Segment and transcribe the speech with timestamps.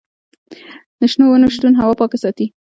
[0.99, 2.45] د شنو ونو شتون هوا پاکه ساتي.